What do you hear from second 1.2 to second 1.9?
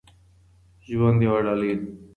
یوه ډالۍ ده.